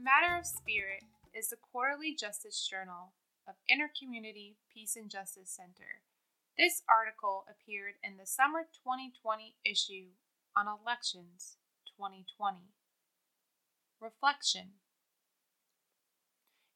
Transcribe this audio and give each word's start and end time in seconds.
Matter 0.00 0.38
of 0.38 0.46
Spirit 0.46 1.04
is 1.34 1.50
the 1.50 1.60
quarterly 1.60 2.14
justice 2.14 2.66
journal 2.66 3.12
of 3.46 3.56
Intercommunity 3.68 4.56
Peace 4.72 4.96
and 4.96 5.10
Justice 5.10 5.50
Center. 5.50 6.00
This 6.56 6.80
article 6.88 7.44
appeared 7.44 8.00
in 8.02 8.16
the 8.16 8.24
summer 8.24 8.64
2020 8.72 9.56
issue 9.62 10.16
on 10.56 10.64
elections 10.64 11.58
2020. 12.00 12.72
Reflection 14.00 14.80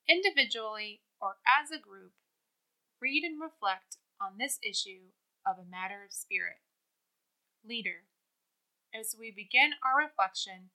Individually 0.07 1.01
or 1.19 1.37
as 1.49 1.71
a 1.71 1.81
group, 1.81 2.13
read 3.01 3.25
and 3.25 3.41
reflect 3.41 3.97
on 4.21 4.37
this 4.37 4.59
issue 4.61 5.17
of 5.49 5.57
a 5.57 5.65
matter 5.65 6.05
of 6.05 6.13
spirit. 6.13 6.61
Leader, 7.67 8.05
as 8.93 9.17
we 9.19 9.33
begin 9.33 9.81
our 9.81 9.97
reflection, 9.97 10.69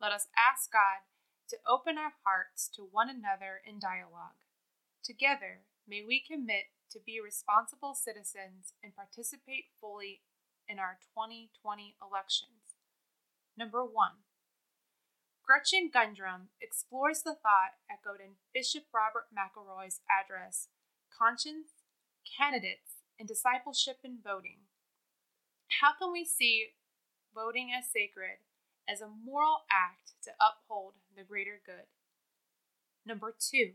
let 0.00 0.10
us 0.10 0.28
ask 0.32 0.72
God 0.72 1.04
to 1.52 1.60
open 1.68 2.00
our 2.00 2.16
hearts 2.24 2.64
to 2.72 2.80
one 2.80 3.12
another 3.12 3.60
in 3.60 3.76
dialogue. 3.76 4.40
Together, 5.04 5.68
may 5.84 6.00
we 6.00 6.16
commit 6.16 6.72
to 6.88 6.98
be 7.04 7.20
responsible 7.20 7.92
citizens 7.92 8.72
and 8.80 8.96
participate 8.96 9.68
fully 9.76 10.24
in 10.64 10.80
our 10.80 10.96
2020 11.12 11.52
elections. 12.00 12.80
Number 13.52 13.84
one, 13.84 14.24
Gretchen 15.44 15.92
Gundrum 15.92 16.48
explores 16.56 17.20
the 17.20 17.36
thought 17.36 17.76
echoed 17.84 18.24
in 18.24 18.40
Bishop 18.56 18.88
Robert 18.88 19.28
McElroy's 19.28 20.00
address 20.08 20.72
Conscience, 21.12 21.84
Candidates, 22.24 23.04
and 23.20 23.28
Discipleship 23.28 24.00
in 24.00 24.24
Voting. 24.24 24.64
How 25.82 25.92
can 25.92 26.16
we 26.16 26.24
see 26.24 26.72
voting 27.34 27.76
as 27.76 27.92
sacred, 27.92 28.40
as 28.88 29.00
a 29.00 29.08
moral 29.08 29.64
act 29.70 30.12
to 30.24 30.30
uphold 30.40 30.94
the 31.16 31.24
greater 31.24 31.60
good? 31.64 31.86
Number 33.04 33.34
two, 33.38 33.72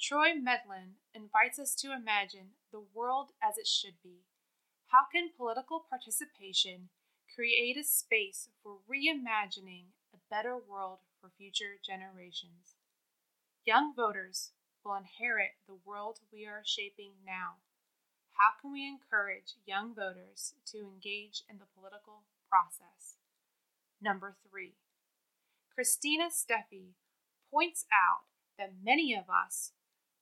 Troy 0.00 0.34
Medlin 0.34 0.96
invites 1.14 1.58
us 1.58 1.74
to 1.76 1.92
imagine 1.92 2.56
the 2.72 2.82
world 2.94 3.30
as 3.42 3.58
it 3.58 3.66
should 3.66 4.02
be. 4.02 4.24
How 4.88 5.06
can 5.12 5.30
political 5.36 5.84
participation 5.88 6.88
create 7.34 7.76
a 7.76 7.84
space 7.84 8.48
for 8.62 8.78
reimagining 8.90 9.92
a 10.12 10.18
better 10.30 10.56
world 10.56 10.98
for 11.20 11.30
future 11.36 11.78
generations? 11.84 12.74
Young 13.64 13.94
voters 13.94 14.52
will 14.82 14.96
inherit 14.96 15.60
the 15.68 15.78
world 15.84 16.20
we 16.32 16.46
are 16.46 16.62
shaping 16.64 17.12
now. 17.24 17.60
How 18.32 18.58
can 18.60 18.72
we 18.72 18.88
encourage 18.88 19.54
young 19.66 19.94
voters 19.94 20.54
to 20.72 20.78
engage 20.78 21.44
in 21.48 21.58
the 21.58 21.68
political 21.76 22.24
process? 22.48 23.20
Number 24.00 24.36
three, 24.48 24.74
Christina 25.74 26.28
Steffi 26.30 26.94
points 27.50 27.84
out 27.92 28.24
that 28.58 28.72
many 28.82 29.14
of 29.14 29.24
us 29.28 29.72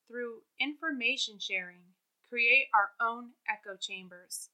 through 0.09 0.41
information 0.59 1.37
sharing, 1.39 1.93
create 2.27 2.67
our 2.73 2.91
own 2.99 3.29
echo 3.47 3.77
chambers. 3.79 4.49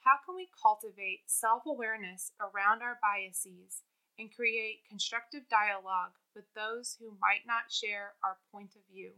How 0.00 0.16
can 0.24 0.36
we 0.36 0.48
cultivate 0.62 1.22
self 1.26 1.64
awareness 1.66 2.32
around 2.40 2.82
our 2.82 2.98
biases 3.02 3.82
and 4.18 4.34
create 4.34 4.86
constructive 4.88 5.48
dialogue 5.50 6.12
with 6.34 6.44
those 6.54 6.96
who 7.00 7.18
might 7.20 7.46
not 7.46 7.72
share 7.72 8.14
our 8.22 8.36
point 8.52 8.76
of 8.76 8.82
view? 8.92 9.12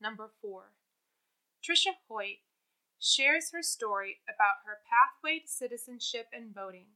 Number 0.00 0.30
four, 0.42 0.72
Tricia 1.62 1.94
Hoyt 2.08 2.38
shares 2.98 3.52
her 3.52 3.62
story 3.62 4.18
about 4.26 4.66
her 4.66 4.78
pathway 4.88 5.40
to 5.40 5.48
citizenship 5.48 6.26
and 6.32 6.52
voting. 6.54 6.86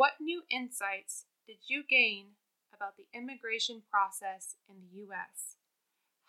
What 0.00 0.16
new 0.18 0.44
insights 0.48 1.26
did 1.46 1.58
you 1.68 1.82
gain 1.84 2.40
about 2.74 2.96
the 2.96 3.04
immigration 3.12 3.82
process 3.90 4.56
in 4.66 4.76
the 4.80 4.96
U.S.? 5.04 5.56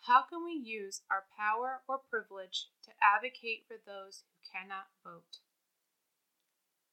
How 0.00 0.24
can 0.28 0.44
we 0.44 0.52
use 0.52 1.00
our 1.10 1.24
power 1.40 1.80
or 1.88 1.96
privilege 1.96 2.68
to 2.84 2.90
advocate 3.00 3.64
for 3.66 3.76
those 3.80 4.24
who 4.28 4.44
cannot 4.52 4.92
vote? 5.02 5.40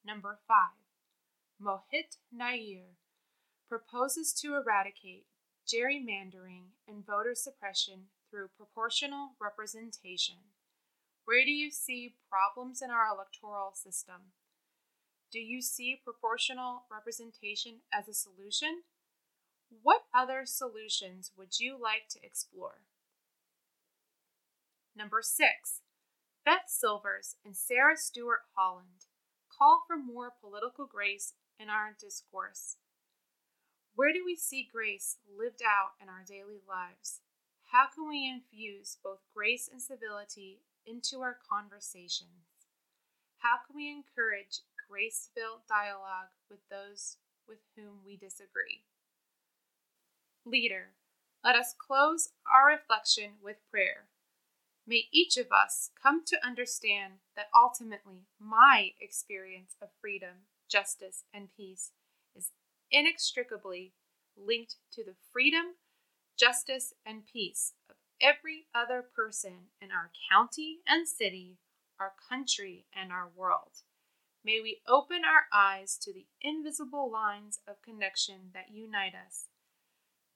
Number 0.05 0.39
five, 0.47 0.79
Mohit 1.61 2.15
Nair 2.31 2.95
proposes 3.67 4.31
to 4.39 4.55
eradicate 4.55 5.25
gerrymandering 5.67 6.79
and 6.87 7.05
voter 7.05 7.35
suppression 7.35 8.07
through 8.31 8.55
proportional 8.55 9.31
representation. 9.41 10.47
Where 11.25 11.43
do 11.43 11.51
you 11.51 11.71
see 11.71 12.15
problems 12.31 12.81
in 12.81 12.89
our 12.89 13.13
electoral 13.13 13.73
system? 13.75 14.31
Do 15.31 15.39
you 15.39 15.61
see 15.61 16.01
proportional 16.03 16.83
representation 16.91 17.81
as 17.93 18.07
a 18.07 18.13
solution? 18.13 18.81
What 19.83 20.01
other 20.13 20.41
solutions 20.45 21.31
would 21.37 21.59
you 21.59 21.77
like 21.79 22.07
to 22.11 22.19
explore? 22.23 22.81
Number 24.95 25.21
six, 25.21 25.81
Beth 26.43 26.65
Silvers 26.67 27.35
and 27.45 27.55
Sarah 27.55 27.95
Stewart 27.95 28.41
Holland 28.55 29.05
call 29.55 29.83
for 29.85 29.97
more 29.97 30.33
political 30.41 30.87
grace 30.87 31.33
in 31.59 31.69
our 31.69 31.95
discourse. 31.99 32.77
Where 33.93 34.11
do 34.11 34.23
we 34.25 34.35
see 34.35 34.67
grace 34.71 35.17
lived 35.29 35.61
out 35.61 35.91
in 36.01 36.09
our 36.09 36.23
daily 36.25 36.61
lives? 36.67 37.19
How 37.71 37.85
can 37.93 38.09
we 38.09 38.27
infuse 38.27 38.97
both 39.03 39.19
grace 39.35 39.69
and 39.71 39.79
civility 39.79 40.61
into 40.87 41.21
our 41.21 41.37
conversations? 41.47 42.49
How 43.37 43.57
can 43.65 43.75
we 43.75 43.91
encourage 43.91 44.61
grace 44.89 45.29
filled 45.35 45.61
dialogue 45.67 46.33
with 46.49 46.59
those 46.69 47.17
with 47.47 47.59
whom 47.75 47.99
we 48.05 48.17
disagree? 48.17 48.83
Leader, 50.45 50.93
let 51.43 51.55
us 51.55 51.75
close 51.77 52.29
our 52.51 52.67
reflection 52.67 53.33
with 53.41 53.57
prayer. 53.69 54.05
May 54.87 55.07
each 55.11 55.37
of 55.37 55.51
us 55.51 55.91
come 56.01 56.23
to 56.25 56.45
understand 56.45 57.13
that 57.35 57.49
ultimately 57.55 58.25
my 58.39 58.93
experience 58.99 59.75
of 59.81 59.89
freedom, 60.01 60.47
justice, 60.67 61.23
and 61.33 61.49
peace 61.55 61.91
is 62.35 62.51
inextricably 62.91 63.93
linked 64.35 64.77
to 64.93 65.03
the 65.03 65.15
freedom, 65.31 65.75
justice, 66.37 66.93
and 67.05 67.27
peace 67.31 67.73
of 67.89 67.95
every 68.19 68.65
other 68.73 69.03
person 69.15 69.69
in 69.79 69.91
our 69.91 70.09
county 70.31 70.79
and 70.87 71.07
city, 71.07 71.57
our 71.99 72.13
country, 72.27 72.85
and 72.93 73.11
our 73.11 73.29
world. 73.35 73.83
May 74.43 74.61
we 74.61 74.81
open 74.87 75.21
our 75.25 75.45
eyes 75.53 75.97
to 76.03 76.13
the 76.13 76.25
invisible 76.41 77.11
lines 77.11 77.59
of 77.67 77.81
connection 77.81 78.51
that 78.53 78.73
unite 78.73 79.13
us, 79.13 79.47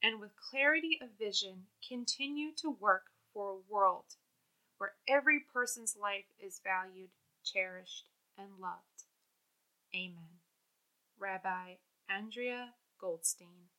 and 0.01 0.19
with 0.19 0.31
clarity 0.35 0.99
of 1.01 1.17
vision, 1.17 1.67
continue 1.87 2.51
to 2.57 2.69
work 2.69 3.03
for 3.33 3.51
a 3.51 3.73
world 3.73 4.15
where 4.77 4.93
every 5.07 5.39
person's 5.39 5.95
life 5.99 6.25
is 6.37 6.59
valued, 6.63 7.09
cherished, 7.45 8.09
and 8.37 8.49
loved. 8.59 9.05
Amen. 9.95 10.41
Rabbi 11.17 11.75
Andrea 12.09 12.73
Goldstein. 12.99 13.69